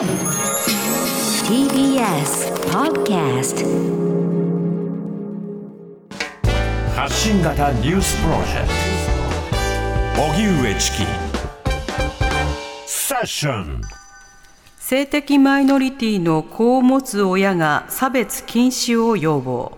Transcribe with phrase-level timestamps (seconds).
[0.00, 0.08] TBS
[2.70, 3.66] Podcast
[6.96, 8.68] 発信型ニュースプロジェク
[10.16, 10.22] ト。
[10.22, 11.04] 荻上チキ。
[12.86, 13.82] セッション。
[14.78, 19.76] 性的マイノリティの子を持つ親が差別禁止を要望。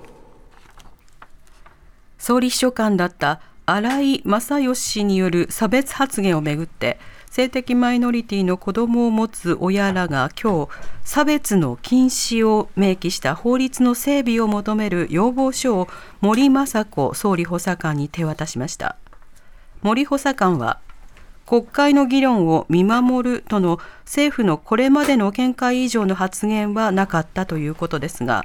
[2.18, 6.98] 総理秘書官だった新井正義氏による差別発言をめぐって
[7.30, 10.72] 性的マイノリティの子どもを持つ親らが今日
[11.04, 15.88] 差別の禁止を明記した法律の整備を求める要望書を
[16.20, 18.96] 森雅子総理補佐官に手渡しました。
[19.80, 20.78] 森補佐官は
[21.46, 28.44] 国会の議論を見守るとの政府のこれまでの見解以上の発言はなかったということですが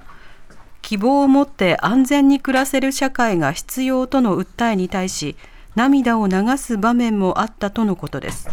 [0.87, 5.35] 希望を持って安全に暮らせる社会が必要との訴えに対し
[5.75, 8.47] 涙を流す場面もあったとのことです。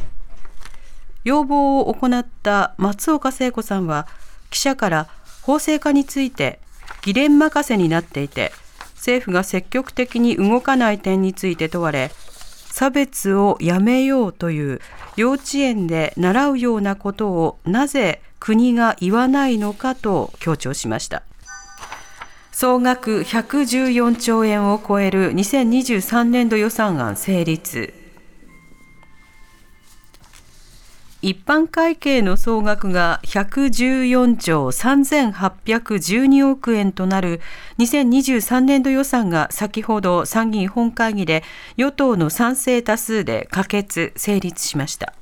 [1.22, 4.08] 要望を行った松岡聖子さんは
[4.50, 5.08] 記者から
[5.42, 6.58] 法制化について
[7.02, 8.50] 議連任せになっていて
[8.96, 12.10] 政府が積極的に動かない点について問われ
[12.66, 14.80] 差別をやめようという
[15.14, 21.22] 幼稚園で習うようなことをなぜ国が言わないのかと強調しました。
[22.56, 27.92] 総額114兆円を超える2023年度予算案成立
[31.20, 37.40] 一般会計の総額が114兆3812億円となる
[37.78, 41.42] 2023年度予算が先ほど参議院本会議で
[41.76, 45.12] 与党の賛成多数で可決・成立しました。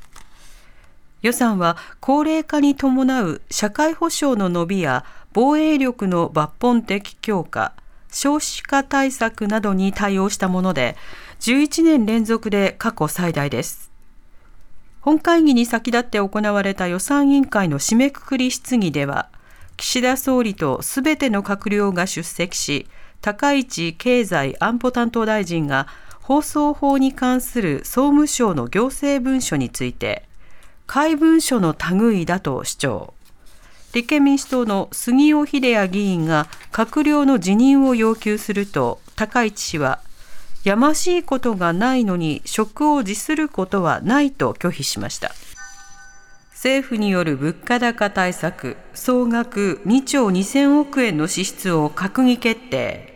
[1.23, 7.73] 予算は高齢化に伴う社会保障の伸びや防衛力の抜本的強化、
[8.11, 10.97] 少子化対策などに対応したもので、
[11.41, 13.91] 11年連続で過去最大です。
[15.01, 19.29] 本会議に先立って行われた予算委員会の締めくくり質疑では、
[19.77, 22.87] 岸田総理とすべての閣僚が出席し、
[23.21, 25.89] 高市経済安保担当大臣が
[26.21, 30.25] 放送法に関する総務省の行政文書について、
[30.87, 33.15] 怪文書の類だと主張。
[33.93, 40.01] 立憲民主党の杉尾秀哉議員が閣僚の辞任を要求すると、高市氏は
[40.65, 45.33] やましいことがないのに職を辞することはないと拒否しました。
[46.53, 53.13] 政府による物価高対策総額2兆2000億円の支出を閣議決定。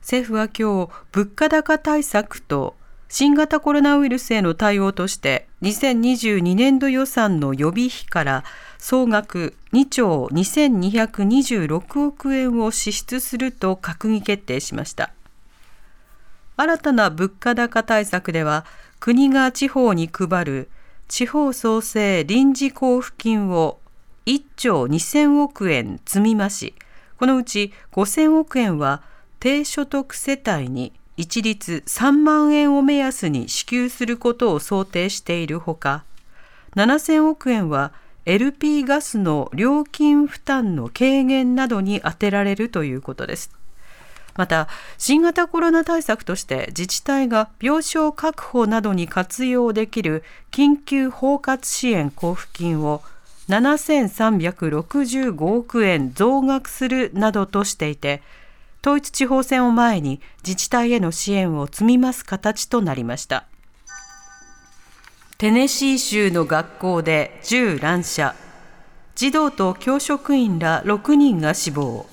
[0.00, 2.74] 政府は今日物価高対策と
[3.08, 8.44] 新型コロナウイルスへの対応として2022年度予算の予備費から
[8.82, 15.12] 総額2兆2226億円を支出すると閣議決定しました。
[16.56, 18.66] 新たな物価高対策では
[18.98, 20.68] 国が地方に配る
[21.06, 23.78] 地方創生臨時交付金を
[24.26, 26.74] 1兆2000億円積み増し
[27.20, 29.04] このうち5000億円は
[29.38, 36.04] 低所得世帯に一律3万円を目安に支給することを想定しているほか
[36.74, 37.92] 7000億円は
[38.24, 43.50] LP ガスの料金負担の軽減などに充てられるということです。
[44.36, 53.02] また新型コロナ対策として自治体が病床確保などに活用できる緊急包括支援交付金を
[53.48, 58.22] 7365億円増額するなどとしていて
[58.82, 63.46] 統一地方選を前に自治体への支援を積み増す形となりました
[65.42, 68.36] テネシー州の学校で銃乱射
[69.16, 72.06] 児童と教職員ら6人が死亡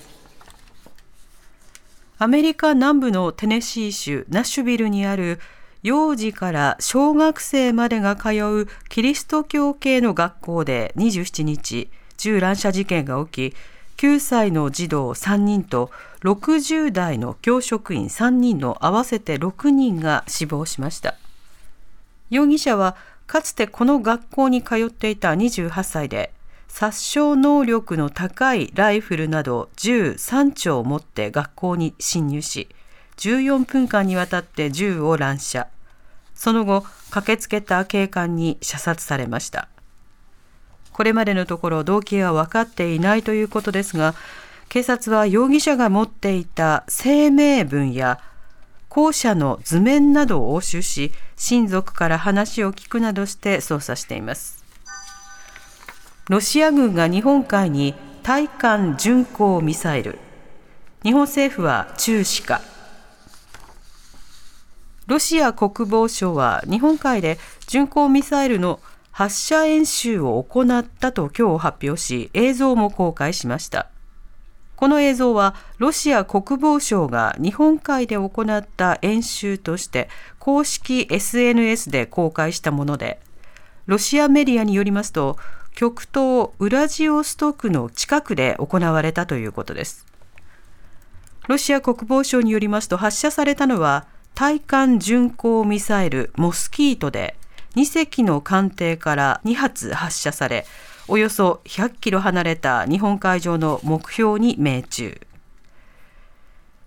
[2.18, 5.38] アメリカ南部のテネシー州ナッシュビルにある
[5.84, 13.56] 幼児から小学生までが通うキリスト教系の学校で27日、銃乱射事件が起き、
[13.98, 15.92] 9歳の児童3人と
[16.24, 21.14] 60代の教職員3人の合わせて6人が死亡しました。
[22.30, 22.96] 容疑者は
[23.30, 26.32] かつてこの学校に通っていた28歳で、
[26.66, 32.66] 殺傷能力の高いライフルなど銃3丁を持って学校に侵入し、
[33.18, 35.68] 14分間にわたって銃を乱射。
[36.34, 39.68] その後、駆けつけた警官に射殺されました。
[40.92, 44.16] これまでのところ動機は分かっていないということですが、
[44.68, 48.18] 警察は容疑者が持っていた声明文や
[48.88, 51.12] 校舎の図面などを押収し、
[51.42, 54.62] 親族から話を聞くなどして捜査しています。
[56.28, 60.18] ロシア軍が日本海に対艦巡航ミサイル。
[61.02, 62.60] 日本政府は中止か。
[65.06, 68.78] ロシア国防省は日本海で巡航ミサイルの
[69.10, 73.88] 発射演習を行ったと今日発表し映像も公開しました。
[74.80, 83.20] この映像はロシア国防省が日本海で行った演習として公式 SNS で公開したもので
[83.84, 85.36] ロシアメディアによりますと
[85.74, 90.06] 極東ウラジオストクの近くで行われたということです。
[91.46, 97.36] ロシア国防省によりますと発射されたのは対艦巡航ミサイルモスキートで
[97.76, 100.64] 2隻の艦艇から2発発射され
[101.12, 105.20] およそ100キロ離れた日本海上の目標に命中。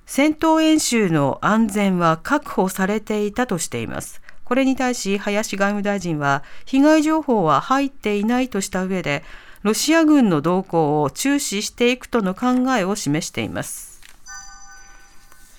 [0.05, 4.21] 戦闘演習の安全は確保されていたとしています。
[4.45, 9.25] これに対し林外務大臣は被害情報は入っていないとした上で
[9.61, 13.99] ロシア軍の動向を注視していくとの考えを示しています。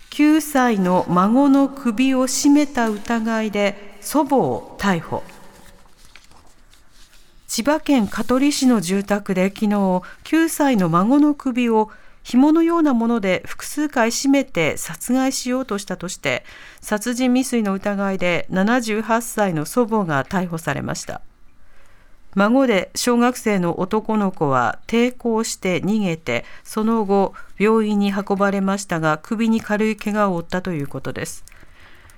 [0.08, 5.22] 9歳の孫の首を絞めた疑いで祖母を逮捕。
[7.54, 9.68] 千葉県香取市の住宅で昨日
[10.24, 11.88] 9歳の孫の首を
[12.24, 16.44] 紐のようなもので複数回絞めて殺害しようとしたとして
[16.80, 21.20] 殺人未遂の疑いで78歳の祖母が逮捕されました。
[22.34, 31.44] 孫で小学生の男の子は抵抗して逃げてその後病院に運ばれましたが首に軽い怪我を負ったということです。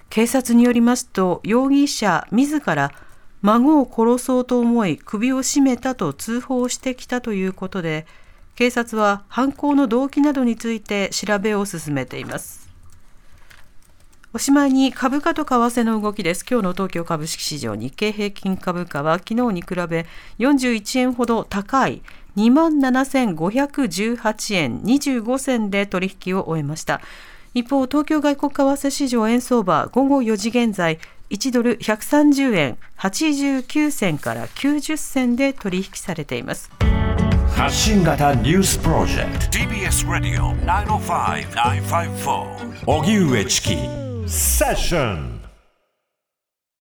[0.08, 2.90] 警察によりますと容疑者自ら
[3.46, 8.04] 孫を殺そうと思い首を絞めたと通報してきたということで
[8.56, 12.66] 警察は犯行の動機などについて調べを進めています。
[14.32, 16.44] おしまいに株価と為替の動きです。
[16.44, 20.06] 今日の東京株式市場日経平均株価は昨日に比べ
[20.40, 22.02] 41円ほど高い
[22.37, 27.00] 2万7518円25銭で取引を終えました。
[27.54, 30.98] 一方東京外国為替市場円相場午後4時現在
[31.31, 36.70] 1ドル130円89銭から90銭で取引されています。
[37.56, 39.46] 発信型ニュースプロジェクト。
[39.58, 43.76] TBS Radio 905-954荻上チキ
[44.28, 45.35] セッション